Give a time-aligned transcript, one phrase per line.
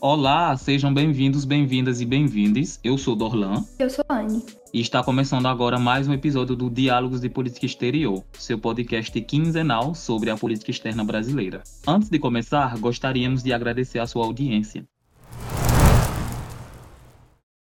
[0.00, 2.78] Olá, sejam bem-vindos, bem-vindas e bem-vindes.
[2.84, 3.64] Eu sou Dorlan.
[3.80, 4.44] Eu sou Anne.
[4.72, 9.96] E está começando agora mais um episódio do Diálogos de Política Exterior, seu podcast quinzenal
[9.96, 11.64] sobre a política externa brasileira.
[11.84, 14.86] Antes de começar, gostaríamos de agradecer a sua audiência.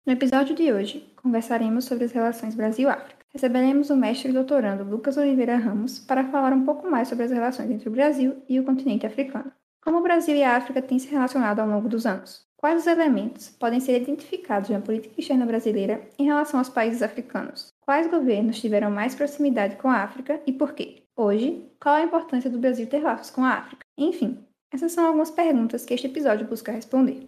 [0.06, 3.24] No episódio de hoje, conversaremos sobre as relações Brasil-África.
[3.34, 7.32] Receberemos o mestre e doutorando Lucas Oliveira Ramos para falar um pouco mais sobre as
[7.32, 9.50] relações entre o Brasil e o continente africano.
[9.82, 12.44] Como o Brasil e a África têm se relacionado ao longo dos anos?
[12.56, 17.68] Quais os elementos podem ser identificados na política externa brasileira em relação aos países africanos?
[17.80, 21.02] Quais governos tiveram mais proximidade com a África e por quê?
[21.16, 23.86] Hoje, qual a importância do Brasil ter laços com a África?
[23.96, 27.26] Enfim, essas são algumas perguntas que este episódio busca responder.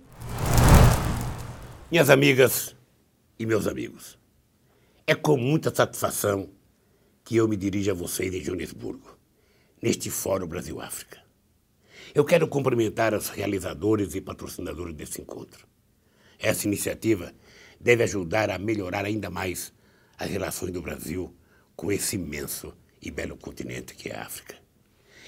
[1.91, 2.77] Minhas amigas
[3.38, 4.19] e meus amigos,
[5.06, 6.50] é com muita satisfação
[7.24, 9.19] que eu me dirijo a vocês em Joanesburgo,
[9.82, 11.21] neste Fórum Brasil-África.
[12.14, 15.66] Eu quero cumprimentar os realizadores e patrocinadores desse encontro.
[16.38, 17.32] Essa iniciativa
[17.80, 19.72] deve ajudar a melhorar ainda mais
[20.19, 21.34] as relações do Brasil
[21.74, 24.56] com esse imenso e belo continente que é a África.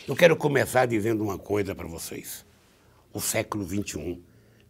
[0.07, 2.45] Eu quero começar dizendo uma coisa para vocês.
[3.15, 4.23] O século XXI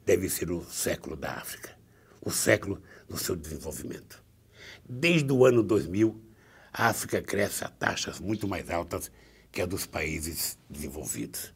[0.07, 1.77] deve ser o século da África,
[2.21, 4.23] o século do seu desenvolvimento.
[4.89, 6.23] Desde o ano 2000,
[6.73, 9.11] a África cresce a taxas muito mais altas
[9.51, 11.54] que a dos países desenvolvidos.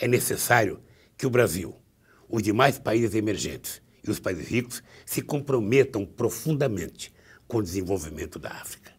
[0.00, 0.80] É necessário
[1.16, 1.74] que o Brasil,
[2.28, 7.12] os demais países emergentes e os países ricos se comprometam profundamente
[7.48, 8.92] com o desenvolvimento da África.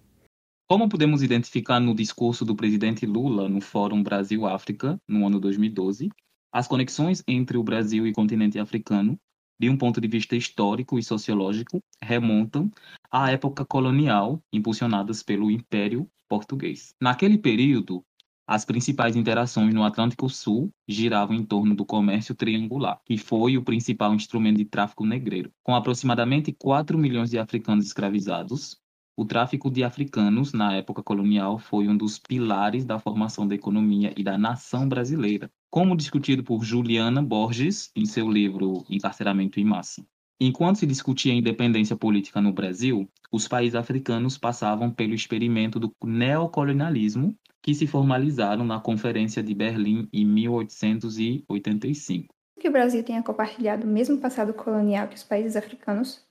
[0.67, 6.09] Como podemos identificar no discurso do presidente Lula no Fórum Brasil-África, no ano 2012,
[6.51, 9.17] as conexões entre o Brasil e o continente africano,
[9.57, 12.69] de um ponto de vista histórico e sociológico, remontam
[13.09, 16.93] à época colonial impulsionadas pelo Império Português.
[17.01, 18.03] Naquele período,
[18.51, 23.61] as principais interações no Atlântico Sul giravam em torno do comércio triangular, que foi o
[23.61, 25.51] principal instrumento de tráfico negreiro.
[25.61, 28.81] Com aproximadamente 4 milhões de africanos escravizados,
[29.15, 34.15] o tráfico de africanos na época colonial foi um dos pilares da formação da economia
[34.17, 40.03] e da nação brasileira, como discutido por Juliana Borges em seu livro Encarceramento em Massa.
[40.41, 45.93] Enquanto se discutia a independência política no Brasil, os países africanos passavam pelo experimento do
[46.01, 52.33] neocolonialismo que se formalizaram na Conferência de Berlim em 1885.
[52.57, 56.25] Que o Brasil tenha compartilhado o mesmo passado colonial que os países africanos,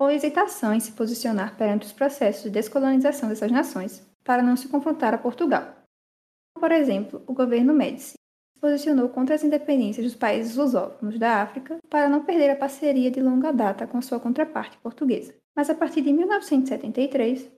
[0.00, 4.66] ou hesitação em se posicionar perante os processos de descolonização dessas nações para não se
[4.66, 5.76] confrontar a Portugal.
[6.58, 8.14] Por exemplo, o governo Médici
[8.64, 13.20] posicionou contra as independências dos países lusófonos da África para não perder a parceria de
[13.20, 15.34] longa data com sua contraparte portuguesa.
[15.54, 17.50] Mas a partir de 1973, o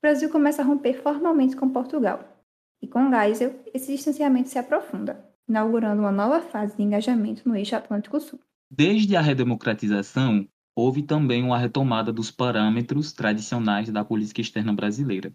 [0.00, 2.46] Brasil começa a romper formalmente com Portugal,
[2.80, 7.74] e com Geisel, esse distanciamento se aprofunda, inaugurando uma nova fase de engajamento no eixo
[7.74, 8.38] Atlântico Sul.
[8.70, 10.46] Desde a redemocratização,
[10.76, 15.32] houve também uma retomada dos parâmetros tradicionais da política externa brasileira,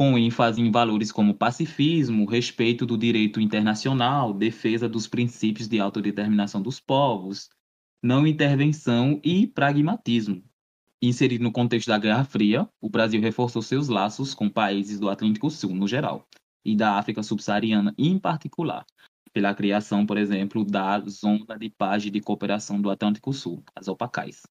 [0.00, 6.62] com ênfase em valores como pacifismo, respeito do direito internacional, defesa dos princípios de autodeterminação
[6.62, 7.50] dos povos,
[8.02, 10.42] não intervenção e pragmatismo.
[11.02, 15.50] Inserido no contexto da Guerra Fria, o Brasil reforçou seus laços com países do Atlântico
[15.50, 16.26] Sul no geral,
[16.64, 18.86] e da África subsaariana em particular,
[19.34, 23.86] pela criação, por exemplo, da Zona de Paz e de Cooperação do Atlântico Sul, as
[23.86, 24.44] OPACAIs,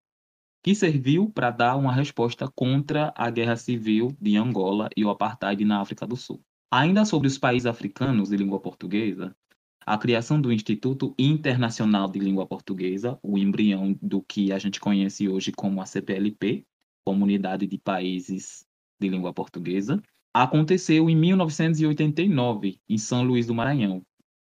[0.70, 5.66] que serviu para dar uma resposta contra a guerra civil de Angola e o apartheid
[5.66, 6.44] na África do Sul.
[6.72, 9.36] Ainda sobre os países africanos de língua portuguesa,
[9.84, 15.28] a criação do Instituto Internacional de Língua Portuguesa, o embrião do que a gente conhece
[15.28, 16.64] hoje como a CPLP,
[17.04, 18.64] Comunidade de Países
[19.02, 20.00] de Língua Portuguesa,
[20.32, 24.04] aconteceu em 1989, em São Luís do Maranhão,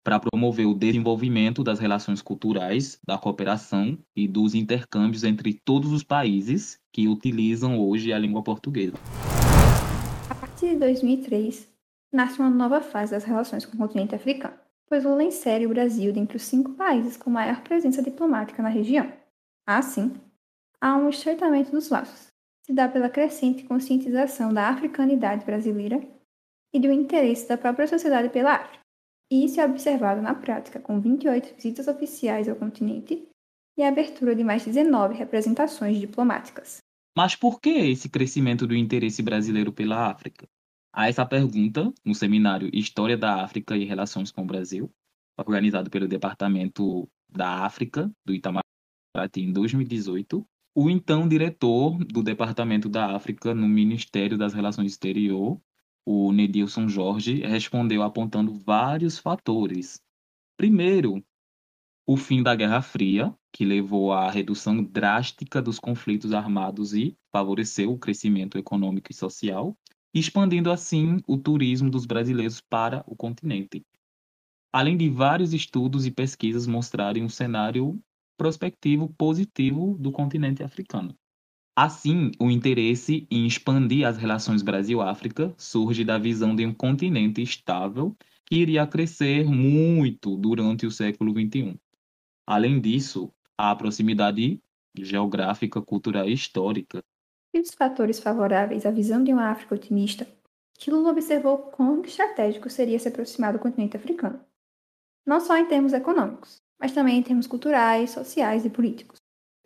[0.10, 6.04] para promover o desenvolvimento das relações culturais, da cooperação e dos intercâmbios entre todos os
[6.04, 8.98] países que utilizam hoje a língua portuguesa.
[10.28, 11.72] A partir de 2003,
[12.12, 14.56] nasce uma nova fase das relações com o continente africano,
[14.88, 19.14] pois Lula insere o Brasil dentre os cinco países com maior presença diplomática na região.
[19.64, 20.12] Assim,
[20.82, 22.30] há um estreitamento dos laços,
[22.66, 26.02] se dá pela crescente conscientização da africanidade brasileira
[26.74, 28.89] e do interesse da própria sociedade pela África.
[29.32, 33.28] Isso é observado na prática, com 28 visitas oficiais ao continente
[33.78, 36.78] e a abertura de mais 19 representações diplomáticas.
[37.16, 40.48] Mas por que esse crescimento do interesse brasileiro pela África?
[40.92, 44.92] A essa pergunta, no seminário História da África e Relações com o Brasil,
[45.38, 48.64] organizado pelo Departamento da África do Itamaraty
[49.38, 50.44] em 2018,
[50.76, 55.62] o então diretor do Departamento da África no Ministério das Relações Exterior,
[56.12, 60.02] o Nedilson Jorge, respondeu apontando vários fatores.
[60.58, 61.24] Primeiro,
[62.04, 67.92] o fim da Guerra Fria, que levou à redução drástica dos conflitos armados e favoreceu
[67.92, 69.78] o crescimento econômico e social,
[70.12, 73.86] expandindo assim o turismo dos brasileiros para o continente.
[74.74, 78.02] Além de vários estudos e pesquisas mostrarem um cenário
[78.36, 81.16] prospectivo positivo do continente africano.
[81.82, 88.14] Assim, o interesse em expandir as relações Brasil-África surge da visão de um continente estável
[88.46, 91.80] que iria crescer muito durante o século XXI.
[92.46, 94.62] Além disso, a proximidade
[94.94, 97.02] geográfica, cultural e histórica.
[97.54, 100.28] E os fatores favoráveis à visão de uma África otimista,
[100.78, 104.42] que Lula observou quão estratégico seria se aproximar do continente africano.
[105.26, 109.19] Não só em termos econômicos, mas também em termos culturais, sociais e políticos.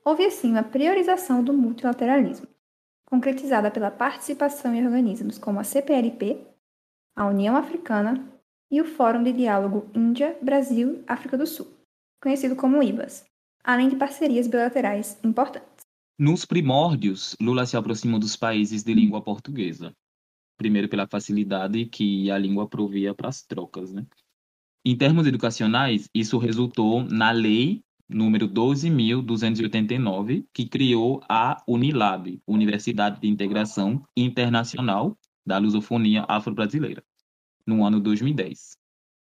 [0.06, 2.46] Houve assim uma priorização do multilateralismo,
[3.06, 6.46] concretizada pela participação em organismos como a CPLP,
[7.16, 8.28] a União Africana
[8.70, 11.68] e o Fórum de Diálogo Índia-Brasil-África do Sul,
[12.22, 13.26] conhecido como IBAS,
[13.64, 15.86] além de parcerias bilaterais importantes.
[16.20, 19.94] Nos primórdios, Lula se aproximou dos países de língua portuguesa.
[20.58, 24.06] Primeiro pela facilidade que a língua provia para as trocas, né?
[24.86, 27.82] Em termos educacionais, isso resultou na lei
[28.14, 37.04] número 12.289, que criou a Unilab, Universidade de Integração Internacional da Lusofonia Afro-Brasileira,
[37.66, 38.78] no ano 2010.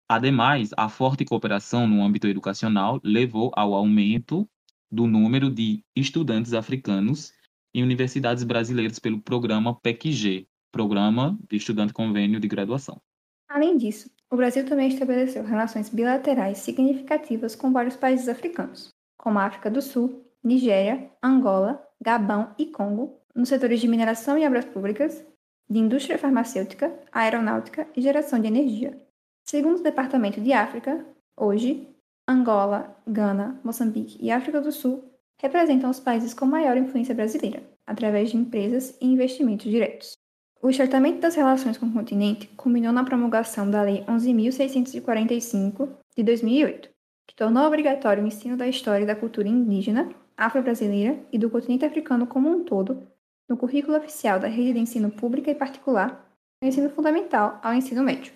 [0.09, 4.49] Ademais, a forte cooperação no âmbito educacional levou ao aumento
[4.89, 7.33] do número de estudantes africanos
[7.73, 13.01] em universidades brasileiras pelo programa PECG, Programa de Estudante Convênio de Graduação.
[13.49, 19.45] Além disso, o Brasil também estabeleceu relações bilaterais significativas com vários países africanos, como a
[19.45, 25.25] África do Sul, Nigéria, Angola, Gabão e Congo, nos setores de mineração e obras públicas,
[25.69, 29.01] de indústria farmacêutica, aeronáutica e geração de energia.
[29.45, 31.87] Segundo o Departamento de África, hoje,
[32.27, 35.03] Angola, Gana, Moçambique e África do Sul
[35.39, 40.17] representam os países com maior influência brasileira, através de empresas e investimentos diretos.
[40.61, 46.89] O estreitamento das relações com o continente culminou na promulgação da Lei 11.645 de 2008,
[47.27, 51.85] que tornou obrigatório o ensino da história e da cultura indígena, afro-brasileira e do continente
[51.85, 53.07] africano como um todo
[53.47, 56.27] no currículo oficial da rede de ensino pública e particular,
[56.61, 58.33] no ensino fundamental ao ensino médio.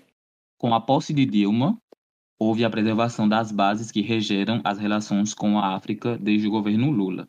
[0.57, 1.77] Com a posse de Dilma,
[2.39, 6.91] houve a preservação das bases que regeram as relações com a África desde o governo
[6.91, 7.27] Lula,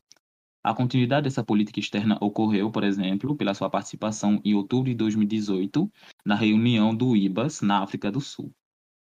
[0.64, 5.90] a continuidade dessa política externa ocorreu, por exemplo, pela sua participação em outubro de 2018
[6.24, 8.54] na reunião do IBAS na África do Sul.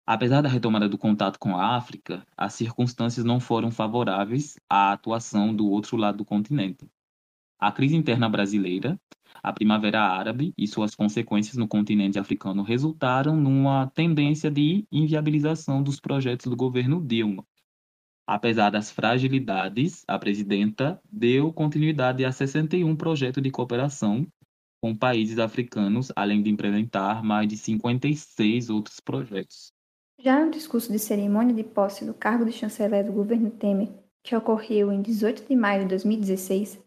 [0.06, 5.54] Apesar da retomada do contato com a África, as circunstâncias não foram favoráveis à atuação
[5.54, 6.90] do outro lado do continente.
[7.60, 8.98] A crise interna brasileira,
[9.44, 16.00] a Primavera Árabe e suas consequências no continente africano resultaram numa tendência de inviabilização dos
[16.00, 17.46] projetos do governo Dilma,
[18.31, 24.24] Apesar das fragilidades, a presidenta deu continuidade a 61 projetos de cooperação
[24.80, 29.74] com países africanos, além de implementar mais de 56 outros projetos.
[30.22, 33.90] Já no discurso de cerimônia de posse do cargo de chanceler do governo Temer,
[34.24, 36.80] que ocorreu em 18 de maio de 2016,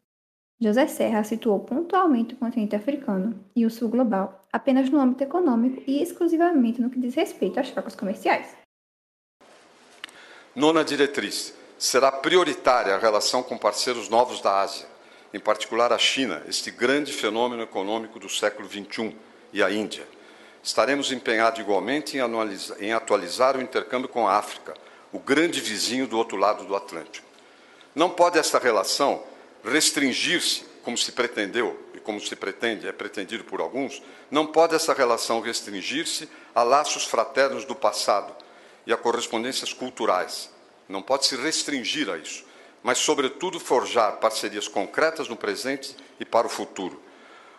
[0.60, 5.82] José Serra situou pontualmente o continente africano e o sul global apenas no âmbito econômico
[5.88, 8.61] e exclusivamente no que diz respeito às trocas comerciais.
[10.54, 14.86] Nona diretriz: será prioritária a relação com parceiros novos da Ásia,
[15.32, 19.16] em particular a China, este grande fenômeno econômico do século XXI,
[19.52, 20.06] e a Índia.
[20.62, 22.20] Estaremos empenhados igualmente em,
[22.80, 24.74] em atualizar o intercâmbio com a África,
[25.12, 27.26] o grande vizinho do outro lado do Atlântico.
[27.94, 29.22] Não pode esta relação
[29.64, 34.94] restringir-se, como se pretendeu e como se pretende, é pretendido por alguns, não pode essa
[34.94, 38.34] relação restringir-se a laços fraternos do passado,
[38.86, 40.50] e a correspondências culturais.
[40.88, 42.44] Não pode se restringir a isso,
[42.82, 47.00] mas, sobretudo, forjar parcerias concretas no presente e para o futuro.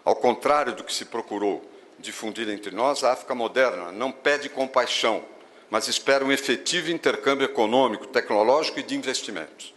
[0.04, 5.24] Ao contrário do que se procurou difundir entre nós, a África moderna não pede compaixão,
[5.70, 9.74] mas espera um efetivo intercâmbio econômico, tecnológico e de investimentos.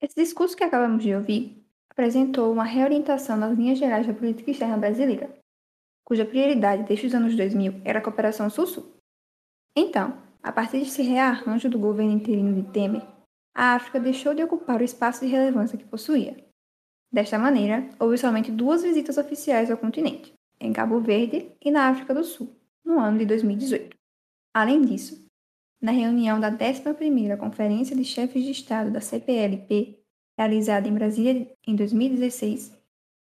[0.00, 4.76] Esse discurso que acabamos de ouvir apresentou uma reorientação nas linhas gerais da política externa
[4.76, 5.30] brasileira,
[6.04, 8.95] cuja prioridade desde os anos 2000 era a cooperação sul-sul.
[9.78, 13.02] Então, a partir desse rearranjo do governo interino de Temer,
[13.54, 16.34] a África deixou de ocupar o espaço de relevância que possuía.
[17.12, 22.14] Desta maneira, houve somente duas visitas oficiais ao continente, em Cabo Verde e na África
[22.14, 23.94] do Sul, no ano de 2018.
[24.54, 25.26] Além disso,
[25.80, 29.98] na reunião da 11ª Conferência de Chefes de Estado da CPLP,
[30.38, 32.74] realizada em Brasília em 2016,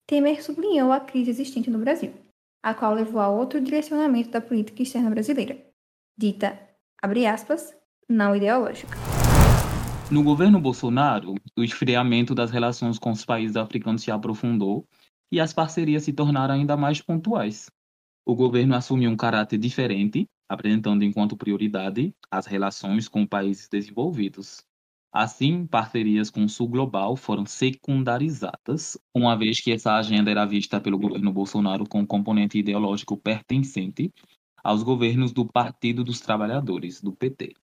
[0.06, 2.14] Temer sublinhou a crise existente no Brasil,
[2.64, 5.67] a qual levou a outro direcionamento da política externa brasileira,
[6.18, 6.60] dita,
[7.02, 7.76] abre aspas,
[8.10, 8.98] não ideológica.
[10.10, 14.88] No governo Bolsonaro, o esfriamento das relações com os países africanos se aprofundou
[15.32, 17.70] e as parcerias se tornaram ainda mais pontuais.
[18.26, 24.66] O governo assumiu um caráter diferente, apresentando enquanto prioridade as relações com países desenvolvidos.
[25.14, 30.82] Assim, parcerias com o Sul Global foram secundarizadas, uma vez que essa agenda era vista
[30.82, 34.12] pelo governo Bolsonaro com um componente ideológico pertencente
[34.68, 37.54] aos governos do Partido dos Trabalhadores, do PT.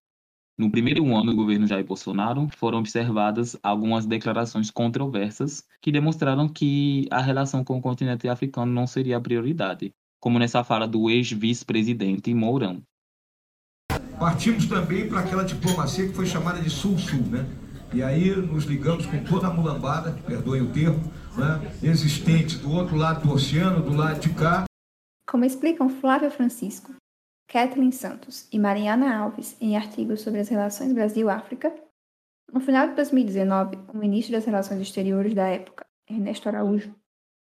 [0.56, 7.06] No primeiro ano do governo Jair Bolsonaro, foram observadas algumas declarações controversas que demonstraram que
[7.10, 12.32] a relação com o continente africano não seria a prioridade, como nessa fala do ex-vice-presidente
[12.32, 12.82] Mourão.
[14.18, 17.46] Partimos também para aquela diplomacia que foi chamada de Sul-Sul, né?
[17.92, 21.70] E aí nos ligamos com toda a mulambada, perdoem o termo, né?
[21.82, 24.64] existente do outro lado do oceano, do lado de cá.
[25.34, 26.94] Como explicam Flávio Francisco,
[27.48, 31.74] Kathleen Santos e Mariana Alves em artigos sobre as relações Brasil-África,
[32.52, 36.94] no final de 2019, o ministro das Relações Exteriores da época, Ernesto Araújo,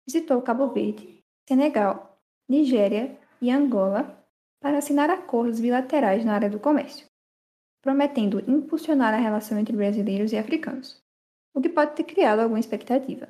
[0.08, 4.16] visitou Cabo Verde, Senegal Nigéria e Angola
[4.62, 7.08] para assinar acordos bilaterais na área do comércio,
[7.82, 11.02] prometendo impulsionar a relação entre brasileiros e africanos,
[11.52, 13.28] o que pode ter criado alguma expectativa.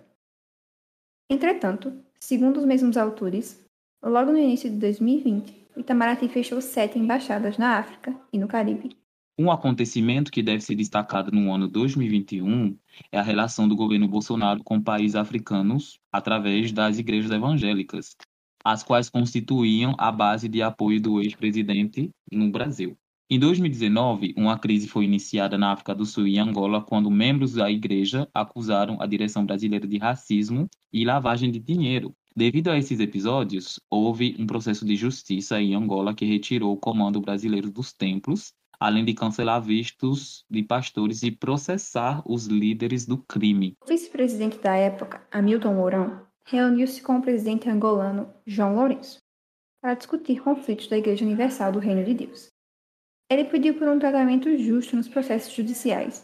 [1.30, 3.71] Entretanto, segundo os mesmos autores,
[4.10, 8.96] logo no início de 2020, o Itamaraty fechou sete embaixadas na África e no Caribe.
[9.38, 12.78] Um acontecimento que deve ser destacado no ano 2021
[13.12, 18.16] é a relação do governo Bolsonaro com países africanos através das igrejas evangélicas,
[18.64, 22.98] as quais constituíam a base de apoio do ex-presidente no Brasil.
[23.30, 27.72] Em 2019, uma crise foi iniciada na África do Sul e Angola quando membros da
[27.72, 32.14] igreja acusaram a direção brasileira de racismo e lavagem de dinheiro.
[32.36, 37.20] Devido a esses episódios, houve um processo de justiça em Angola que retirou o comando
[37.20, 43.76] brasileiro dos templos, além de cancelar vistos de pastores e processar os líderes do crime.
[43.84, 49.20] O vice-presidente da época, Hamilton Mourão, reuniu-se com o presidente angolano João Lourenço
[49.82, 52.48] para discutir conflitos da Igreja Universal do Reino de Deus.
[53.30, 56.24] Ele pediu por um tratamento justo nos processos judiciais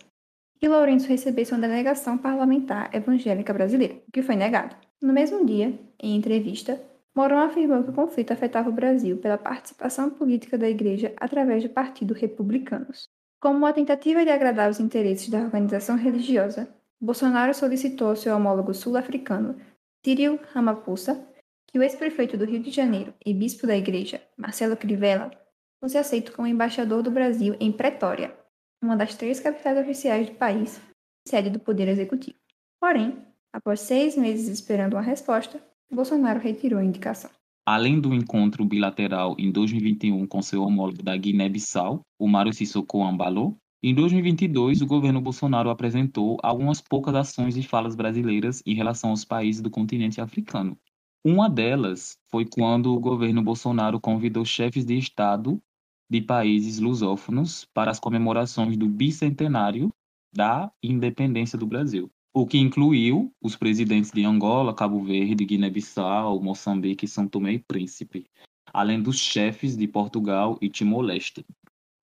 [0.62, 4.87] e Lourenço recebesse uma delegação parlamentar evangélica brasileira, o que foi negado.
[5.01, 6.82] No mesmo dia, em entrevista,
[7.16, 11.70] Mourão afirmou que o conflito afetava o Brasil pela participação política da Igreja através do
[11.70, 13.08] Partido Republicanos.
[13.39, 16.68] Como uma tentativa de agradar os interesses da organização religiosa,
[17.00, 19.60] Bolsonaro solicitou ao seu homólogo sul-africano
[20.04, 21.27] Cyril Ramaphosa,
[21.68, 25.32] que o ex-prefeito do Rio de Janeiro e bispo da igreja, Marcelo Crivella,
[25.80, 28.36] fosse aceito como embaixador do Brasil em Pretória,
[28.82, 30.82] uma das três capitais oficiais do país,
[31.27, 32.38] sede do Poder Executivo.
[32.80, 33.24] Porém,
[33.54, 35.62] após seis meses esperando uma resposta,
[35.92, 37.30] Bolsonaro retirou a indicação.
[37.66, 43.58] Além do encontro bilateral em 2021 com seu homólogo da Guiné-Bissau, o Mário Sissoko Ambalo,
[43.84, 49.24] em 2022, o governo Bolsonaro apresentou algumas poucas ações e falas brasileiras em relação aos
[49.24, 50.77] países do continente africano.
[51.24, 55.62] Uma delas foi quando o governo Bolsonaro convidou chefes de Estado
[56.10, 59.92] de países lusófonos para as comemorações do bicentenário
[60.34, 67.08] da independência do Brasil, o que incluiu os presidentes de Angola, Cabo Verde, Guiné-Bissau, Moçambique
[67.08, 68.27] São Tomé e Príncipe,
[68.72, 71.44] além dos chefes de Portugal e Timor-Leste.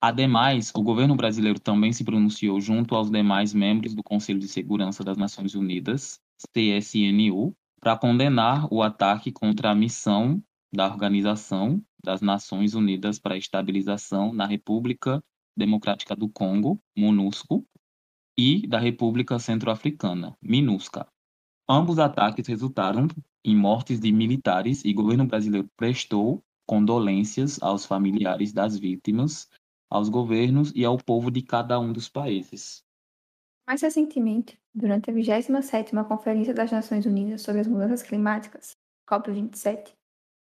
[0.00, 5.04] Ademais, o governo brasileiro também se pronunciou junto aos demais membros do Conselho de Segurança
[5.04, 6.20] das Nações Unidas,
[6.52, 10.42] CSNU, para condenar o ataque contra a missão
[10.74, 15.22] da Organização das Nações Unidas para a Estabilização na República
[15.56, 17.64] Democrática do Congo, MONUSCO,
[18.38, 21.06] e da República Centro-Africana, MINUSCA.
[21.68, 23.08] Ambos ataques resultaram
[23.44, 29.48] em mortes de militares e o governo brasileiro prestou condolências aos familiares das vítimas
[29.94, 32.82] aos governos e ao povo de cada um dos países.
[33.64, 38.76] Mais recentemente, durante a 27ª Conferência das Nações Unidas sobre as Mudanças Climáticas,
[39.08, 39.92] COP27,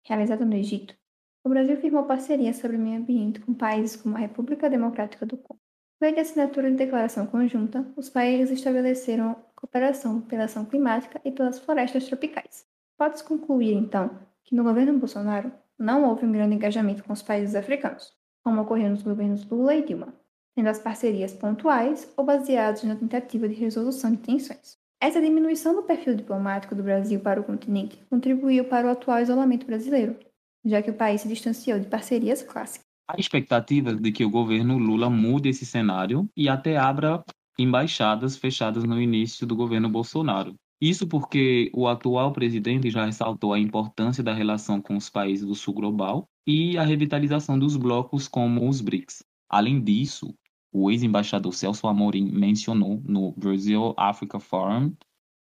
[0.06, 0.96] realizada no Egito,
[1.44, 5.36] o Brasil firmou parceria sobre o meio ambiente com países como a República Democrática do
[5.36, 5.60] Congo.
[6.00, 11.60] Por de assinatura de declaração conjunta, os países estabeleceram cooperação pela ação climática e pelas
[11.60, 12.66] florestas tropicais.
[12.98, 17.54] Pode-se concluir, então, que no governo Bolsonaro não houve um grande engajamento com os países
[17.54, 20.14] africanos como ocorreu nos governos Lula e Dilma,
[20.56, 24.78] sendo as parcerias pontuais ou baseadas na tentativa de resolução de tensões.
[25.00, 29.66] Essa diminuição do perfil diplomático do Brasil para o continente contribuiu para o atual isolamento
[29.66, 30.18] brasileiro,
[30.66, 32.89] já que o país se distanciou de parcerias clássicas.
[33.10, 37.24] Há expectativa de que o governo Lula mude esse cenário e até abra
[37.58, 40.54] embaixadas fechadas no início do governo Bolsonaro.
[40.80, 45.56] Isso porque o atual presidente já ressaltou a importância da relação com os países do
[45.56, 49.24] sul global e a revitalização dos blocos como os BRICS.
[49.50, 50.32] Além disso,
[50.72, 54.94] o ex-embaixador Celso Amorim mencionou no Brazil Africa Forum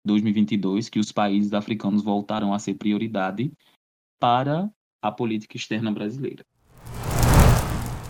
[0.06, 3.52] 2022 que os países africanos voltarão a ser prioridade
[4.18, 4.72] para
[5.02, 6.46] a política externa brasileira.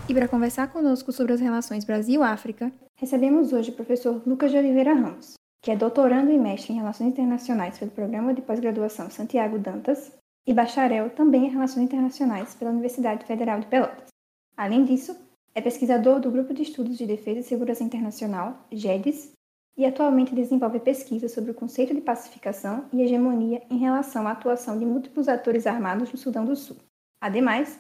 [0.09, 4.95] E para conversar conosco sobre as relações Brasil-África, recebemos hoje o professor Lucas de Oliveira
[4.95, 10.11] Ramos, que é doutorando e mestre em Relações Internacionais pelo Programa de Pós-Graduação Santiago Dantas
[10.47, 14.09] e bacharel também em Relações Internacionais pela Universidade Federal de Pelotas.
[14.57, 15.15] Além disso,
[15.55, 19.33] é pesquisador do Grupo de Estudos de Defesa e Segurança Internacional, GEDES,
[19.77, 24.79] e atualmente desenvolve pesquisas sobre o conceito de pacificação e hegemonia em relação à atuação
[24.79, 26.79] de múltiplos atores armados no Sudão do Sul.
[27.21, 27.79] Ademais,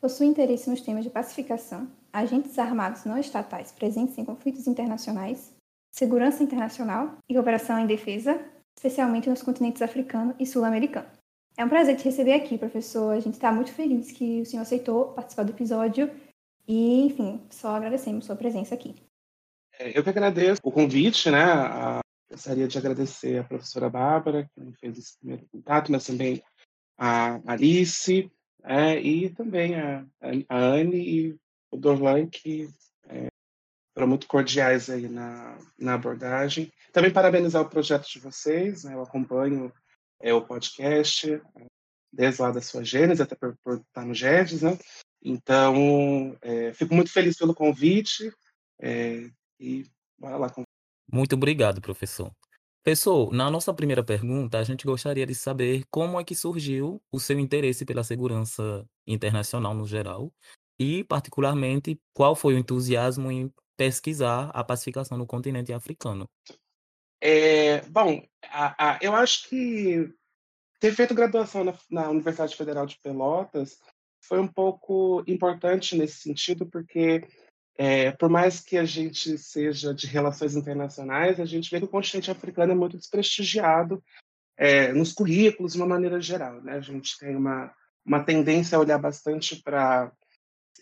[0.00, 5.52] possui interesse nos temas de pacificação, agentes armados não estatais presentes em conflitos internacionais,
[5.90, 8.40] segurança internacional e cooperação em defesa,
[8.76, 11.08] especialmente nos continentes africano e sul-americano.
[11.56, 13.12] É um prazer te receber aqui, professor.
[13.12, 16.08] A gente está muito feliz que o senhor aceitou participar do episódio
[16.68, 18.94] e, enfim, só agradecemos sua presença aqui.
[19.76, 22.00] É, eu que agradeço o convite, né?
[22.30, 26.42] Gostaria de agradecer a professora Bárbara, que me fez esse primeiro contato, mas também
[26.96, 28.30] a Alice
[28.64, 30.04] é, e também a,
[30.48, 31.36] a Anne e
[31.70, 32.68] o Dorlan, que
[33.08, 33.28] é,
[33.94, 36.72] foram muito cordiais aí na, na abordagem.
[36.92, 38.94] Também parabenizar o projeto de vocês, né?
[38.94, 39.72] eu acompanho
[40.20, 41.40] é o podcast,
[42.12, 44.78] desde lá da sua gênese, até por, por estar no GEDES, né?
[45.22, 48.32] Então, é, fico muito feliz pelo convite
[48.80, 49.28] é,
[49.60, 49.84] e
[50.18, 50.52] bora lá.
[51.10, 52.32] Muito obrigado, professor.
[52.88, 57.20] Professor, na nossa primeira pergunta, a gente gostaria de saber como é que surgiu o
[57.20, 60.32] seu interesse pela segurança internacional no geral
[60.80, 66.26] e, particularmente, qual foi o entusiasmo em pesquisar a pacificação no continente africano.
[67.20, 70.10] É, bom, a, a, eu acho que
[70.80, 73.78] ter feito graduação na, na, Universidade Federal de Pelotas
[74.18, 77.28] foi um pouco importante nesse sentido, porque
[77.80, 81.88] é, por mais que a gente seja de relações internacionais, a gente vê que o
[81.88, 84.02] continente africano é muito desprestigiado
[84.56, 86.60] é, nos currículos de uma maneira geral.
[86.60, 86.72] Né?
[86.72, 87.72] A gente tem uma,
[88.04, 90.10] uma tendência a olhar bastante para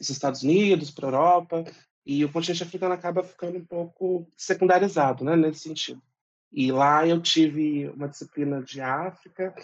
[0.00, 1.64] os Estados Unidos, para a Europa,
[2.04, 6.02] e o continente africano acaba ficando um pouco secundarizado né, nesse sentido.
[6.50, 9.54] E lá eu tive uma disciplina de África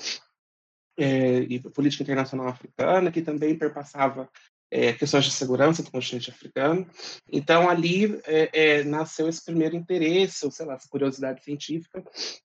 [0.98, 4.28] é, e política internacional africana, que também perpassava
[4.72, 6.90] é, questões de segurança do continente africano.
[7.30, 12.02] Então, ali é, é, nasceu esse primeiro interesse, ou sei lá, essa curiosidade científica,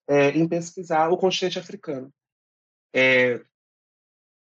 [0.09, 2.13] é, em pesquisar o continente africano.
[2.93, 3.41] É,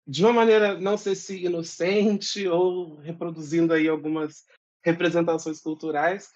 [0.07, 4.45] de uma maneira, não sei se inocente ou reproduzindo aí algumas
[4.81, 6.29] representações culturais,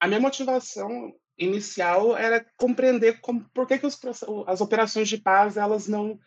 [0.00, 3.98] a minha motivação inicial era compreender como, por que, que os,
[4.46, 6.18] as operações de paz elas não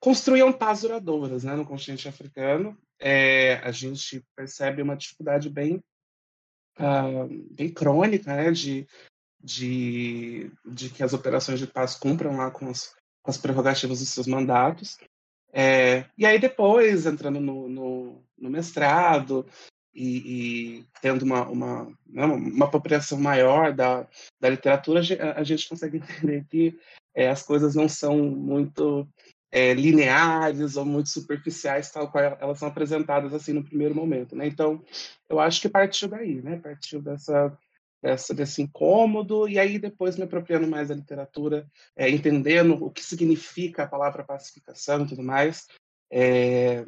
[0.00, 2.78] construíam paz duradouras né, no continente africano.
[2.98, 5.82] É, a gente percebe uma dificuldade bem,
[6.78, 8.86] uh, bem crônica né, de,
[9.42, 14.08] de, de que as operações de paz cumpram lá com, os, com as prerrogativas dos
[14.08, 14.96] seus mandatos.
[15.52, 19.46] É, e aí depois, entrando no, no, no mestrado,
[19.96, 24.06] e, e tendo uma, uma, né, uma apropriação maior da,
[24.38, 25.00] da literatura,
[25.34, 25.96] a gente consegue
[26.28, 26.78] entender que
[27.14, 29.08] é, as coisas não são muito
[29.50, 34.34] é, lineares ou muito superficiais, tal qual elas são apresentadas assim no primeiro momento.
[34.34, 34.46] Né?
[34.46, 34.84] Então,
[35.28, 36.58] eu acho que partiu daí, né?
[36.58, 37.56] partiu dessa,
[38.02, 43.02] dessa, desse incômodo, e aí depois me apropriando mais da literatura, é, entendendo o que
[43.02, 45.66] significa a palavra pacificação e tudo mais,
[46.10, 46.84] é,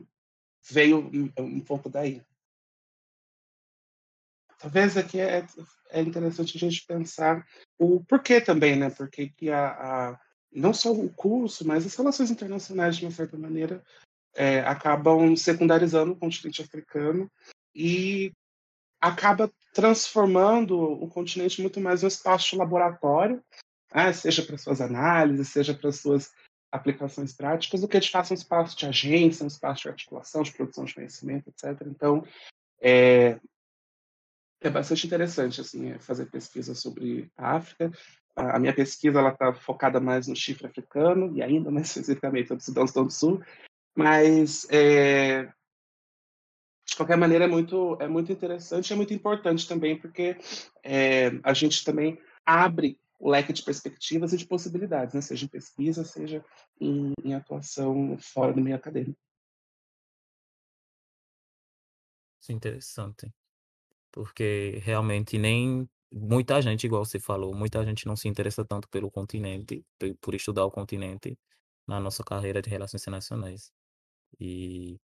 [0.70, 2.22] veio um, um pouco daí.
[4.58, 5.46] Talvez aqui é,
[5.90, 7.46] é interessante a gente pensar
[7.78, 8.90] o porquê também, né?
[8.90, 10.20] Porque que a, a
[10.52, 13.82] não só o curso, mas as relações internacionais, de uma certa maneira,
[14.34, 17.30] é, acabam secundarizando o continente africano
[17.74, 18.32] e
[19.00, 23.42] acaba transformando o continente muito mais um espaço laboratório,
[23.94, 24.12] né?
[24.12, 26.32] seja para suas análises, seja para suas
[26.70, 30.52] aplicações práticas, do que de fato um espaço de agência, um espaço de articulação, de
[30.52, 31.86] produção de conhecimento, etc.
[31.86, 32.24] Então,
[32.80, 33.40] é,
[34.60, 37.90] é bastante interessante assim é, fazer pesquisa sobre a África.
[38.38, 42.84] A minha pesquisa está focada mais no chifre africano e ainda mais especificamente no Sudão,
[42.84, 43.42] do Sul,
[43.96, 45.52] mas é,
[46.86, 50.36] de qualquer maneira é muito é muito interessante, é muito importante também porque
[50.84, 55.20] é, a gente também abre o leque de perspectivas e de possibilidades, né?
[55.20, 56.44] seja em pesquisa, seja
[56.80, 59.18] em, em atuação fora do meio acadêmico.
[62.40, 63.28] Isso é interessante
[64.12, 69.10] porque realmente nem muita gente, igual você falou, muita gente não se interessa tanto pelo
[69.10, 69.84] continente,
[70.20, 71.38] por estudar o continente
[71.86, 73.72] na nossa carreira de relações internacionais.
[74.40, 74.98] E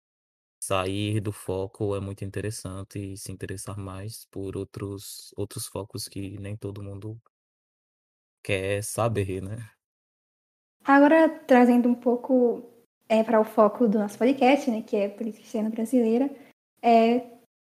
[0.62, 6.38] sair do foco é muito interessante e se interessar mais por outros, outros focos que
[6.38, 7.20] nem todo mundo
[8.42, 9.70] quer saber, né?
[10.84, 12.72] Agora, trazendo um pouco
[13.08, 16.28] é, para o foco do nosso podcast, né, que é política externa brasileira,
[16.82, 17.20] é,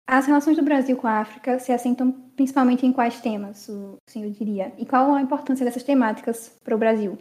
[0.09, 4.31] as relações do Brasil com a África se assentam principalmente em quais temas, o senhor
[4.31, 4.73] diria?
[4.79, 7.19] E qual a importância dessas temáticas para o Brasil?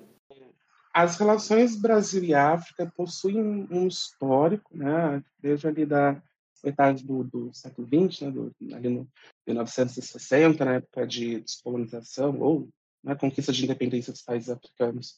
[0.94, 6.24] As relações Brasil e África possuem um histórico, né, desde ali da
[6.64, 9.08] metade do, do século XX, né, do, ali no
[9.46, 12.70] 1960, na época de descolonização ou
[13.04, 15.18] né, conquista de independência dos países africanos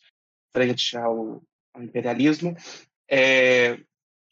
[0.51, 2.55] frente ao, ao imperialismo,
[3.07, 3.73] é,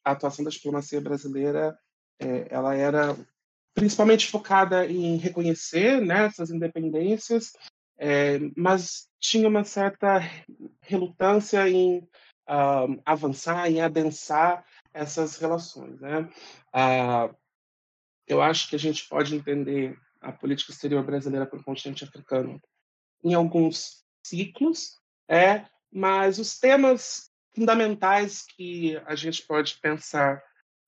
[0.03, 1.77] a atuação da diplomacia brasileira
[2.19, 3.15] é, ela era
[3.73, 7.53] principalmente focada em reconhecer né, essas independências,
[7.97, 10.19] é, mas tinha uma certa
[10.81, 11.99] relutância em
[12.47, 15.99] uh, avançar, em adensar essas relações.
[15.99, 16.21] Né?
[16.73, 17.35] Uh,
[18.25, 22.61] eu acho que a gente pode entender a política exterior brasileira para o continente africano
[23.23, 24.97] em alguns ciclos,
[25.29, 30.41] é, mas os temas fundamentais que a gente pode pensar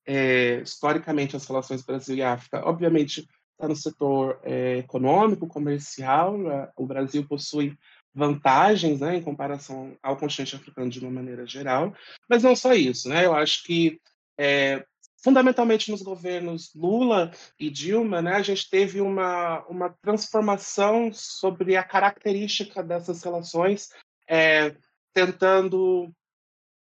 [0.06, 6.36] é, historicamente as relações Brasil e África, obviamente está no setor é, econômico, comercial.
[6.76, 7.76] O Brasil possui
[8.14, 11.94] vantagens né, em comparação ao continente africano de uma maneira geral,
[12.28, 13.08] mas não só isso.
[13.08, 13.24] Né?
[13.24, 14.00] Eu acho que,
[14.38, 14.84] é,
[15.22, 21.84] fundamentalmente nos governos Lula e Dilma, né, a gente teve uma, uma transformação sobre a
[21.84, 23.90] característica dessas relações,
[24.28, 24.74] é,
[25.12, 26.10] tentando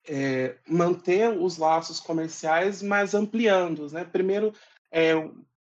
[0.09, 3.92] é, manter os laços comerciais, mas ampliando-os.
[3.92, 4.05] Né?
[4.05, 4.53] Primeiro,
[4.90, 5.14] é,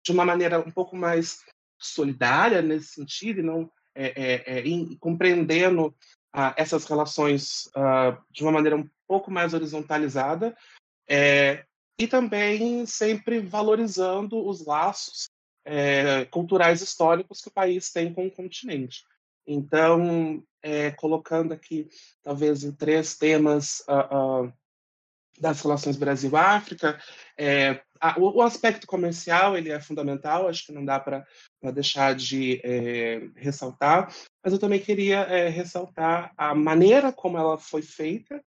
[0.03, 1.39] de uma maneira um pouco mais
[1.77, 5.95] solidária nesse sentido, e não é, em, compreendendo
[6.31, 10.55] ah, essas relações ah, de uma maneira um pouco mais horizontalizada,
[11.97, 15.27] e também sempre valorizando os laços
[16.29, 19.03] culturais históricos que o país tem com o continente.
[19.45, 21.87] Então, é, colocando aqui,
[22.23, 24.53] talvez, em três temas uh, uh,
[25.39, 26.99] das relações Brasil-África,
[27.37, 27.81] é,
[28.17, 31.25] o, o, aspecto comercial ele é fundamental, acho que não dá para
[31.73, 38.41] deixar de é, ressaltar, mas eu também queria ressaltar a maneira como ela foi feita,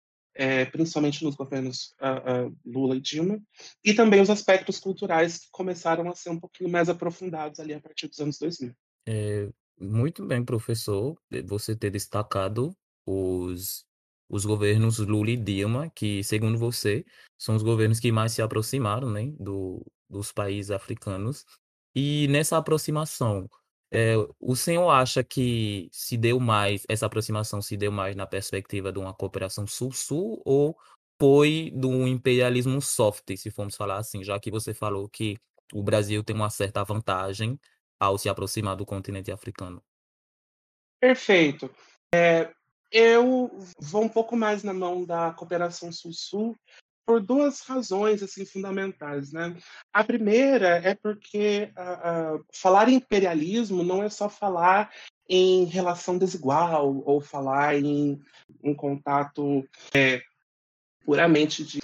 [0.72, 3.40] principalmente nos governos uh, Lula e Dilma,
[3.84, 7.82] e também os aspectos culturais que começaram a ser um pouquinho mais aprofundados ali a
[7.82, 8.74] partir dos anos 2000.
[9.08, 9.50] É,
[9.80, 11.16] muito bem, professor,
[11.46, 13.86] você ter destacado os,
[14.30, 17.06] os governos Lula e Dilma, que, segundo você,
[17.38, 21.46] são os governos que mais se aproximaram, né, do, dos países africanos.
[21.96, 23.50] E nessa aproximação,
[23.92, 28.92] é, o senhor acha que se deu mais, essa aproximação se deu mais na perspectiva
[28.92, 30.78] de uma cooperação sul-sul ou
[31.20, 35.38] foi do imperialismo soft, se formos falar assim, já que você falou que
[35.74, 37.60] o Brasil tem uma certa vantagem
[38.00, 39.84] ao se aproximar do continente africano.
[41.00, 41.70] Perfeito.
[42.14, 42.52] É,
[42.92, 46.56] eu vou um pouco mais na mão da cooperação Sul-Sul
[47.06, 49.56] por duas razões assim fundamentais, né?
[49.92, 54.92] A primeira é porque uh, uh, falar em imperialismo não é só falar
[55.28, 58.20] em relação desigual ou falar em
[58.64, 60.22] um contato é,
[61.04, 61.80] puramente de,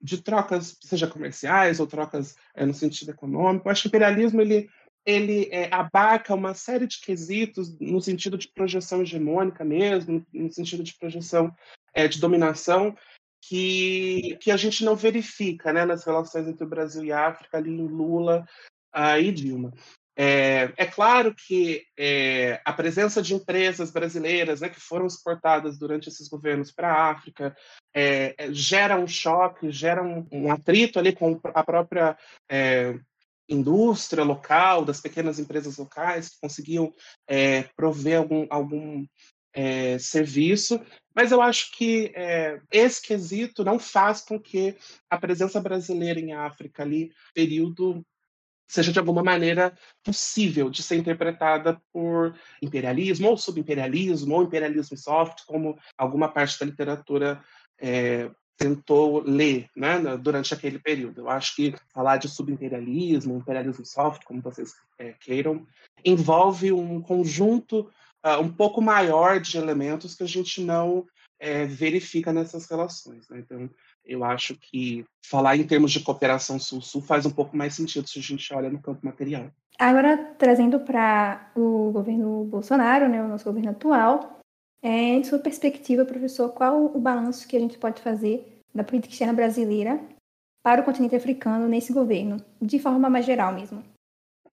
[0.00, 3.68] de trocas, seja comerciais ou trocas é, no sentido econômico.
[3.68, 4.70] Eu acho que o imperialismo ele
[5.04, 10.82] ele é, abarca uma série de quesitos no sentido de projeção hegemônica mesmo, no sentido
[10.82, 11.54] de projeção
[11.94, 12.96] é, de dominação,
[13.42, 17.56] que, que a gente não verifica né, nas relações entre o Brasil e a África,
[17.56, 18.46] ali em Lula
[18.94, 19.72] uh, e Dilma.
[20.16, 26.10] É, é claro que é, a presença de empresas brasileiras né, que foram exportadas durante
[26.10, 27.56] esses governos para a África
[27.94, 32.18] é, é, gera um choque, gera um, um, atrito ali com a própria
[32.50, 32.98] é,
[33.50, 36.94] indústria local, das pequenas empresas locais que conseguiam
[37.28, 39.04] é, prover algum, algum
[39.52, 40.80] é, serviço,
[41.14, 44.76] mas eu acho que é, esse quesito não faz com que
[45.10, 48.04] a presença brasileira em África ali, período
[48.68, 55.44] seja de alguma maneira possível de ser interpretada por imperialismo ou subimperialismo ou imperialismo soft,
[55.44, 57.44] como alguma parte da literatura
[57.80, 61.22] é, tentou ler né, durante aquele período.
[61.22, 65.66] Eu acho que falar de subimperialismo, imperialismo soft, como vocês é, queiram,
[66.04, 67.90] envolve um conjunto
[68.22, 71.06] uh, um pouco maior de elementos que a gente não
[71.38, 73.26] é, verifica nessas relações.
[73.30, 73.38] Né?
[73.38, 73.70] Então,
[74.04, 78.18] eu acho que falar em termos de cooperação sul-sul faz um pouco mais sentido se
[78.18, 79.50] a gente olha no campo material.
[79.78, 84.39] Agora, trazendo para o governo Bolsonaro, né, o nosso governo atual,
[84.82, 89.12] é, em sua perspectiva, professor, qual o balanço que a gente pode fazer da política
[89.12, 90.00] externa brasileira
[90.62, 93.82] para o continente africano nesse governo, de forma mais geral mesmo.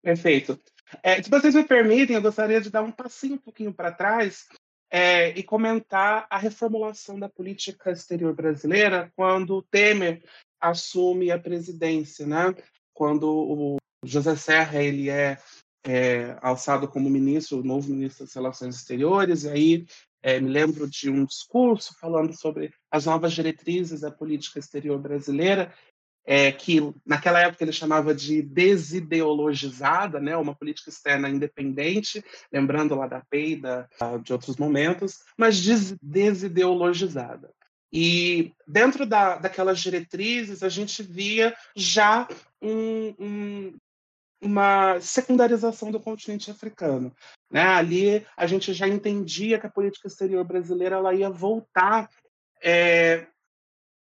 [0.02, 0.58] Perfeito.
[1.02, 4.46] É, se vocês me permitem, eu gostaria de dar um passinho um pouquinho para trás
[4.90, 10.22] é, e comentar a reformulação da política exterior brasileira quando Temer
[10.60, 12.54] assume a presidência, né?
[12.92, 15.38] Quando o José Serra ele é,
[15.84, 19.86] é alçado como ministro, o novo ministro das Relações Exteriores, e aí
[20.24, 25.70] é, me lembro de um discurso falando sobre as novas diretrizes da política exterior brasileira,
[26.26, 33.06] é, que naquela época ele chamava de desideologizada, né, uma política externa independente, lembrando lá
[33.06, 33.86] da PEI, da,
[34.22, 37.50] de outros momentos, mas des, desideologizada.
[37.92, 42.26] E dentro da, daquelas diretrizes, a gente via já
[42.62, 43.76] um, um,
[44.44, 47.12] uma secundarização do continente africano.
[47.50, 47.62] Né?
[47.62, 52.08] Ali a gente já entendia que a política exterior brasileira ela ia voltar
[52.62, 53.26] é,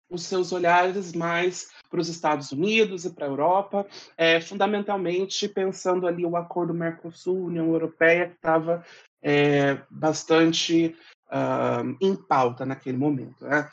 [0.09, 6.07] os seus olhares mais para os Estados Unidos e para a Europa, é, fundamentalmente pensando
[6.07, 8.83] ali o acordo Mercosul-União Europeia, que estava
[9.21, 10.95] é, bastante
[11.27, 13.43] uh, em pauta naquele momento.
[13.43, 13.69] Né?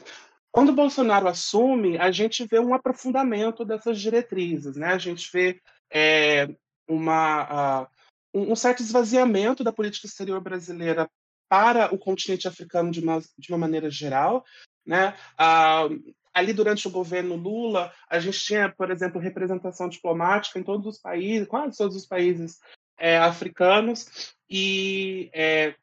[0.51, 4.89] Quando Bolsonaro assume, a gente vê um aprofundamento dessas diretrizes, né?
[4.89, 5.61] a gente vê
[5.93, 6.49] é,
[6.89, 7.89] uma, uh,
[8.35, 11.09] um certo esvaziamento da política exterior brasileira
[11.49, 14.45] para o continente africano de uma, de uma maneira geral.
[14.87, 15.15] Né?
[15.35, 20.87] Uh, ali durante o governo Lula, a gente tinha, por exemplo, representação diplomática em todos
[20.87, 22.61] os países, quase todos os países
[22.97, 25.75] é, africanos, e é,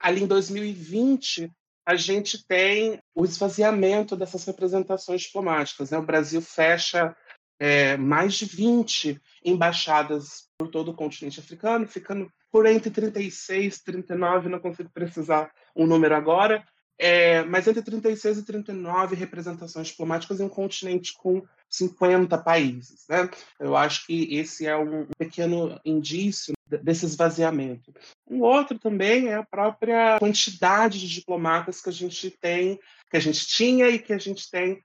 [0.00, 1.50] ali em 2020
[1.84, 5.90] a gente tem o esvaziamento dessas representações diplomáticas.
[5.90, 5.98] Né?
[5.98, 7.16] O Brasil fecha
[7.58, 13.84] é, mais de 20 embaixadas por todo o continente africano, ficando por entre 36 e
[13.84, 16.64] 39, não consigo precisar um número agora,
[16.98, 23.04] é, mas entre 36 e 39 representações diplomáticas em um continente com 50 países.
[23.08, 23.28] Né?
[23.60, 27.92] Eu acho que esse é um pequeno indício desse esvaziamento.
[28.26, 32.78] Um outro também é a própria quantidade de diplomatas que a gente tem,
[33.10, 34.82] que a gente tinha e que a gente tem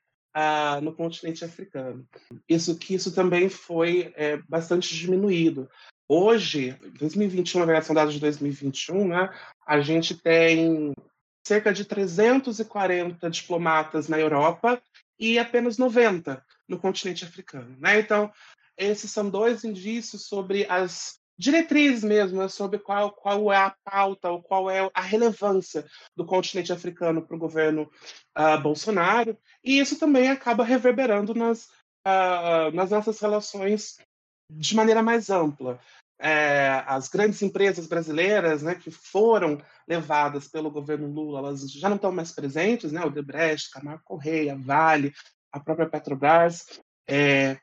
[0.81, 2.07] no continente africano.
[2.47, 5.69] Isso que isso também foi é, bastante diminuído.
[6.07, 9.29] Hoje, 2021, na são dados de 2021, né?
[9.65, 10.93] A gente tem
[11.45, 14.81] cerca de 340 diplomatas na Europa
[15.19, 17.75] e apenas 90 no continente africano.
[17.79, 17.99] Né?
[17.99, 18.31] Então,
[18.77, 22.47] esses são dois indícios sobre as diretrizes mesmo, né?
[22.47, 25.83] sobre qual, qual é a pauta ou qual é a relevância
[26.15, 27.89] do continente africano para o governo
[28.37, 31.65] uh, Bolsonaro, e isso também acaba reverberando nas,
[32.07, 33.97] uh, nas nossas relações
[34.51, 35.79] de maneira mais ampla
[36.21, 41.95] é, as grandes empresas brasileiras né, que foram levadas pelo governo Lula, elas já não
[41.95, 43.03] estão mais presentes, né?
[43.03, 45.11] O Debrecht, Camargo Correia, Vale,
[45.51, 47.57] a própria Petrobras, é,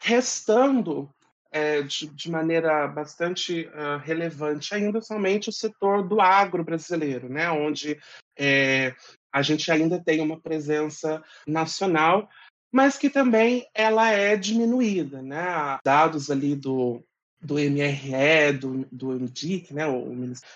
[0.00, 1.12] restando
[1.50, 7.50] é, de, de, maneira bastante uh, relevante ainda somente o setor do agro brasileiro, né?
[7.50, 7.98] Onde
[8.38, 8.94] é,
[9.32, 12.28] a gente ainda tem uma presença nacional,
[12.70, 15.78] mas que também ela é diminuída, né?
[15.84, 17.02] Dados ali do
[17.40, 20.12] do MRE, do, do MDIC, né, o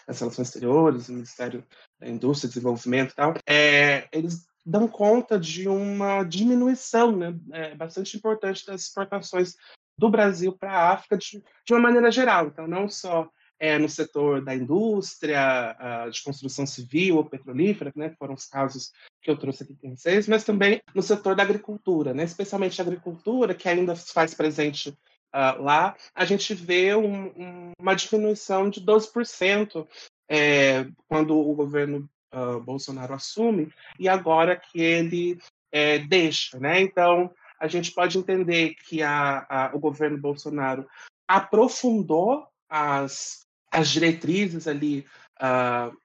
[0.07, 1.65] das Relações Exteriores, o Ministério
[2.01, 8.17] da Indústria Desenvolvimento e tal, é, eles dão conta de uma diminuição né, é, bastante
[8.17, 9.57] importante das exportações
[9.97, 12.47] do Brasil para a África de, de, uma maneira geral.
[12.47, 13.29] Então, não só
[13.59, 18.91] é, no setor da indústria, de construção civil ou petrolífera, né, que foram os casos
[19.21, 22.85] que eu trouxe aqui com vocês, mas também no setor da agricultura, né, especialmente a
[22.85, 28.81] agricultura, que ainda faz presente uh, lá, a gente vê um, um, uma diminuição de
[28.81, 29.87] 12%
[30.29, 35.39] é, quando o governo uh, Bolsonaro assume e agora que ele
[35.71, 36.59] é, deixa.
[36.59, 36.81] Né?
[36.81, 37.31] Então,
[37.63, 40.85] a gente pode entender que a, a, o governo Bolsonaro
[41.29, 45.07] aprofundou as, as diretrizes ali
[45.41, 45.97] uh,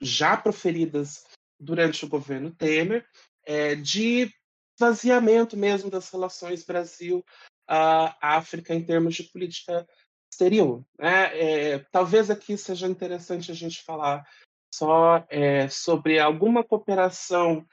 [0.00, 1.24] já proferidas
[1.56, 3.06] durante o governo Temer,
[3.46, 4.28] é, de
[4.76, 7.24] esvaziamento mesmo das relações Brasil
[7.68, 9.86] a África em termos de política
[10.32, 10.84] exterior.
[10.98, 11.38] Né?
[11.38, 14.26] É, talvez aqui seja interessante a gente falar
[14.74, 17.64] só é, sobre alguma cooperação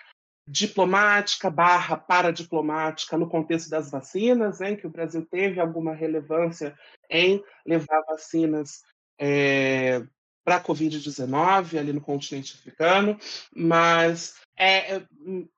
[0.51, 6.77] diplomática barra paradiplomática no contexto das vacinas, né, em que o Brasil teve alguma relevância
[7.09, 8.81] em levar vacinas
[9.17, 10.03] é,
[10.43, 13.17] para a Covid-19 ali no continente africano,
[13.55, 15.07] mas é, é,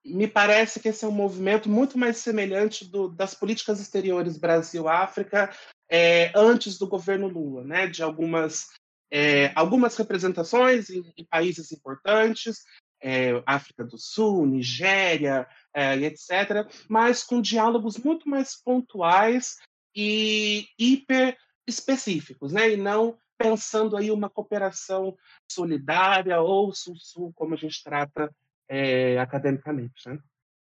[0.05, 5.49] me parece que esse é um movimento muito mais semelhante do, das políticas exteriores Brasil-África
[5.89, 7.87] é, antes do governo Lula, né?
[7.87, 8.67] de algumas,
[9.11, 12.63] é, algumas representações em, em países importantes,
[13.03, 19.57] é, África do Sul, Nigéria, é, etc., mas com diálogos muito mais pontuais
[19.93, 21.37] e hiper
[21.67, 22.71] específicos, né?
[22.71, 25.17] E não pensando aí uma cooperação
[25.51, 28.33] solidária ou sul-sul, como a gente trata
[28.69, 30.17] é, academicamente, né?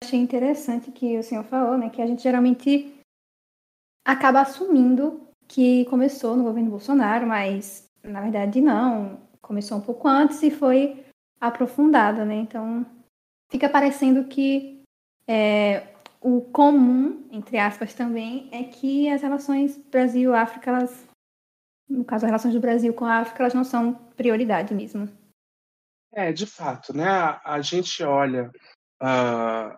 [0.03, 2.93] Achei interessante que o senhor falou, né, que a gente geralmente
[4.05, 10.43] acaba assumindo que começou no governo Bolsonaro, mas na verdade não, começou um pouco antes
[10.43, 11.03] e foi
[11.39, 12.35] aprofundada, né?
[12.35, 12.85] Então
[13.49, 14.81] fica parecendo que
[15.27, 21.05] é, o comum, entre aspas, também é que as relações Brasil-África, elas,
[21.89, 25.09] no caso, as relações do Brasil com a África, elas não são prioridade mesmo.
[26.13, 27.07] É, de fato, né?
[27.43, 28.51] A gente olha
[29.01, 29.77] uh,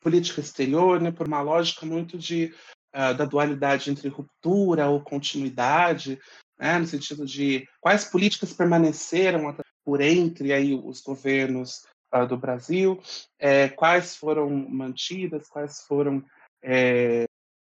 [0.00, 2.54] política exterior né, por uma lógica muito de,
[2.94, 6.20] uh, da dualidade entre ruptura ou continuidade,
[6.58, 9.48] né, no sentido de quais políticas permaneceram
[9.84, 13.00] por entre aí os governos uh, do Brasil,
[13.38, 16.24] é, quais foram mantidas, quais foram
[16.62, 17.24] é,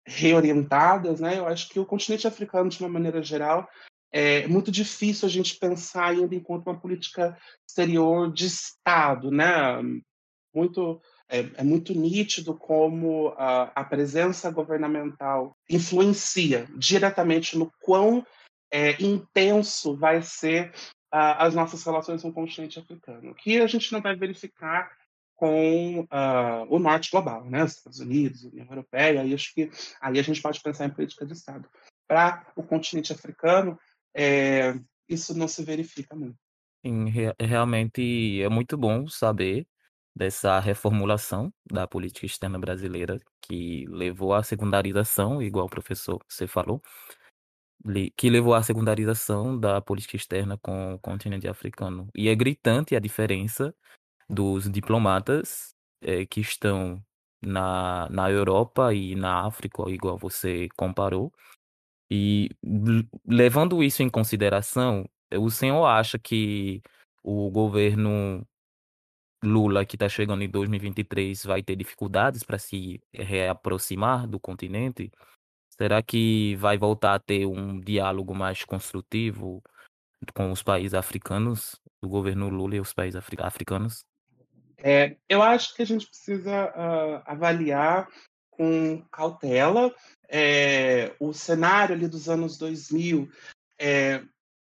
[0.06, 1.38] reorientadas, né?
[1.38, 3.70] Eu acho que o continente africano, de uma maneira geral,
[4.12, 9.52] é muito difícil a gente pensar ainda enquanto uma política exterior de Estado, né?
[10.54, 18.26] Muito é, é muito nítido como a, a, presença governamental influencia diretamente no quão
[18.72, 20.74] é, intenso vai ser
[21.12, 24.92] as nossas relações com o continente africano, que a gente não vai verificar
[25.36, 27.64] com uh, o norte global, né?
[27.64, 31.26] Os Estados Unidos, União Europeia, e acho que aí a gente pode pensar em política
[31.26, 31.68] de Estado.
[32.08, 33.80] Para o continente africano,
[34.14, 34.74] é,
[35.08, 36.38] isso não se verifica muito.
[36.86, 39.66] Sim, re realmente é muito bom saber
[40.16, 46.82] dessa reformulação da política externa brasileira que levou à secundarização, igual o professor você falou,
[48.18, 52.08] que levou à secundarização da política externa com o continente africano.
[52.16, 53.74] E é gritante a diferença
[54.30, 57.04] dos diplomatas é, que estão
[57.42, 61.32] na, na Europa e na África, igual você comparou.
[62.12, 62.50] E
[63.26, 66.82] levando isso em consideração, o senhor acha que
[67.24, 68.46] o governo
[69.44, 75.12] Lula, que está chegando em 2023, vai ter dificuldades para se reaproximar do continente?
[75.82, 79.64] Será que vai voltar a ter um diálogo mais construtivo
[80.34, 84.04] com os países africanos, o governo Lula e os países africanos?
[84.78, 88.10] É, eu acho que a gente precisa uh, avaliar
[88.50, 89.94] com cautela
[90.28, 93.30] é, o cenário ali dos anos 2000
[93.80, 94.22] é,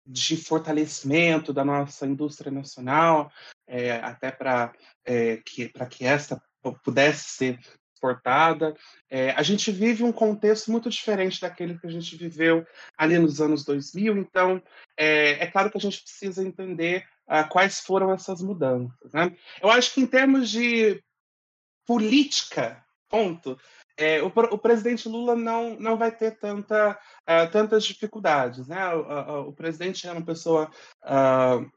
[0.06, 3.32] de fortalecimento da nossa indústria nacional,
[3.66, 4.74] é, até para
[5.06, 6.42] é, que, que esta
[6.82, 7.58] pudesse ser
[7.98, 8.74] exportada.
[9.10, 12.64] É, a gente vive um contexto muito diferente daquele que a gente viveu
[12.96, 14.62] ali nos anos 2000, então
[14.96, 19.12] é, é claro que a gente precisa entender uh, quais foram essas mudanças.
[19.12, 19.36] Né?
[19.60, 21.02] Eu acho que em termos de
[21.84, 23.58] política, ponto,
[23.96, 28.68] é, o, o, presidente Lula não, não vai ter tanta, uh, tantas dificuldades.
[28.68, 28.94] Né?
[28.94, 30.70] O, uh, o, presidente é uma pessoa
[31.02, 31.68] uh,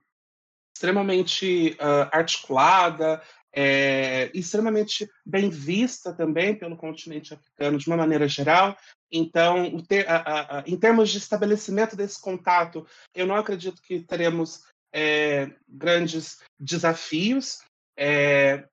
[0.75, 1.77] extremamente
[2.11, 3.21] articulada,
[3.53, 8.77] é, extremamente bem vista também pelo continente africano de uma maneira geral.
[9.11, 14.63] Então, ter, a, a, em termos de estabelecimento desse contato, eu não acredito que teremos
[14.93, 17.59] é, grandes desafios.
[17.97, 18.65] É,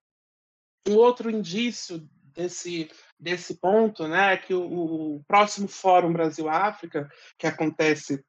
[0.89, 2.89] um outro indício desse,
[3.19, 8.25] desse ponto né, é que o, o próximo Fórum Brasil-África, que acontece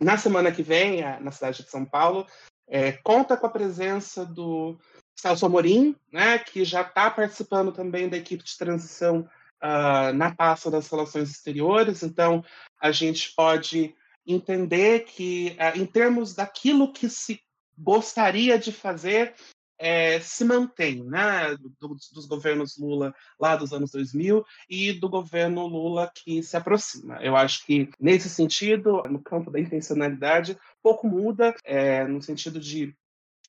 [0.00, 2.26] na semana que vem, na cidade de São Paulo,
[2.66, 4.78] é, conta com a presença do
[5.16, 9.28] Celso Amorim, né, que já está participando também da equipe de transição
[9.62, 12.02] uh, na pasta das relações exteriores.
[12.02, 12.44] Então,
[12.80, 13.94] a gente pode
[14.26, 17.40] entender que, uh, em termos daquilo que se
[17.76, 19.34] gostaria de fazer,
[19.80, 25.66] é, se mantém, né, do, dos governos Lula lá dos anos 2000 e do governo
[25.66, 27.18] Lula que se aproxima.
[27.22, 32.94] Eu acho que, nesse sentido, no campo da intencionalidade, pouco muda, é, no sentido de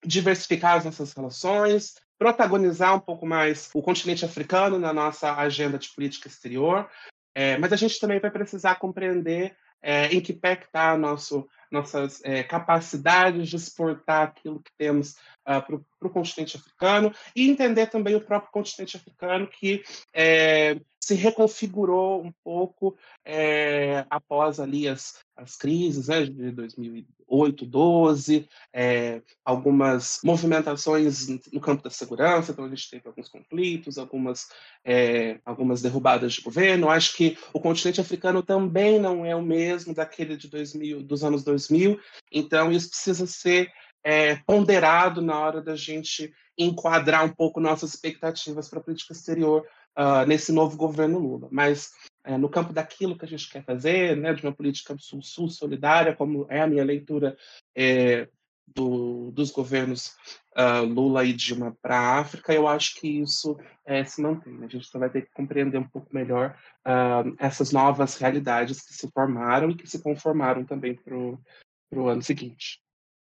[0.05, 5.89] diversificar as nossas relações, protagonizar um pouco mais o continente africano na nossa agenda de
[5.89, 6.89] política exterior,
[7.33, 12.21] é, mas a gente também vai precisar compreender é, em que pé está nosso nossas
[12.25, 15.11] é, capacidades de exportar aquilo que temos
[15.47, 19.81] uh, para o continente africano e entender também o próprio continente africano que
[20.13, 20.77] é,
[21.11, 22.95] se reconfigurou um pouco
[23.25, 31.83] é, após ali as, as crises né, de 2008, 12, é, algumas movimentações no campo
[31.83, 34.47] da segurança, então a gente teve alguns conflitos, algumas,
[34.85, 36.89] é, algumas derrubadas de governo.
[36.89, 41.43] Acho que o continente africano também não é o mesmo daquele de 2000, dos anos
[41.43, 41.99] 2000,
[42.31, 43.69] então isso precisa ser
[44.01, 49.65] é, ponderado na hora da gente enquadrar um pouco nossas expectativas para a política exterior
[49.97, 51.47] uh, nesse novo governo Lula.
[51.51, 51.91] Mas
[52.23, 56.15] é, no campo daquilo que a gente quer fazer, né, de uma política sul-sul solidária,
[56.15, 57.35] como é a minha leitura
[57.75, 58.27] é,
[58.67, 60.15] do, dos governos
[60.55, 64.63] uh, Lula e Dilma para a África, eu acho que isso é, se mantém.
[64.63, 68.93] A gente só vai ter que compreender um pouco melhor uh, essas novas realidades que
[68.93, 72.79] se formaram e que se conformaram também para o ano seguinte.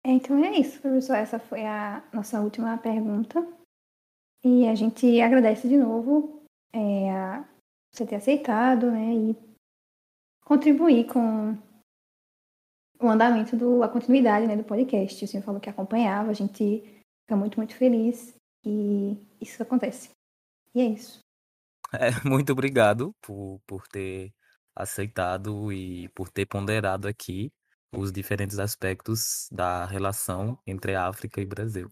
[0.04, 1.16] Então é isso, professor.
[1.16, 3.46] Essa foi a nossa última pergunta.
[4.44, 6.35] E a gente agradece de novo
[6.72, 7.44] é,
[7.92, 9.36] você ter aceitado né, e
[10.44, 11.56] contribuir com
[13.00, 15.24] o andamento do a continuidade né, do podcast.
[15.24, 16.82] O senhor falou que acompanhava, a gente
[17.22, 20.10] fica muito, muito feliz que isso acontece.
[20.74, 21.18] E é isso.
[21.94, 24.34] É, muito obrigado por, por ter
[24.74, 27.52] aceitado e por ter ponderado aqui
[27.94, 31.88] os diferentes aspectos da relação entre África e Brasil.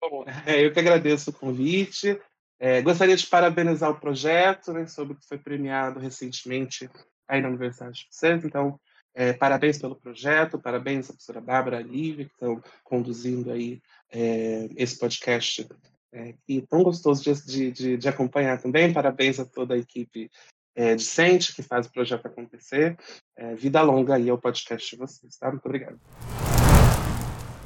[0.00, 2.20] Bom, é, eu que agradeço o convite.
[2.60, 6.90] É, gostaria de parabenizar o projeto, né, sobre que foi premiado recentemente
[7.28, 8.44] aí na Universidade de vocês.
[8.44, 8.78] Então,
[9.14, 13.80] é, parabéns pelo projeto, parabéns à professora Bárbara Lívia, que estão conduzindo aí
[14.12, 15.66] é, esse podcast
[16.12, 18.92] é, e tão gostoso de, de, de, acompanhar também.
[18.92, 20.30] Parabéns a toda a equipe
[20.74, 22.96] é, que faz o projeto acontecer.
[23.36, 25.50] É, vida longa aí ao podcast de vocês, tá?
[25.50, 26.00] Muito obrigado.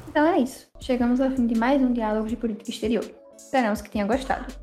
[0.09, 0.67] Então é isso.
[0.79, 3.05] Chegamos ao fim de mais um Diálogo de Política Exterior.
[3.37, 4.62] Esperamos que tenha gostado.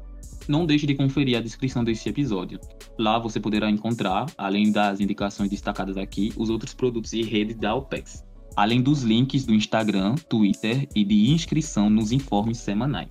[0.50, 2.58] Não deixe de conferir a descrição deste episódio.
[2.98, 7.72] Lá você poderá encontrar, além das indicações destacadas aqui, os outros produtos e redes da
[7.72, 8.24] OPEX,
[8.56, 13.10] além dos links do Instagram, Twitter e de inscrição nos informes semanais.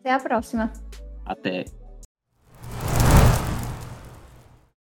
[0.00, 0.70] Até a próxima.
[1.24, 1.64] Até.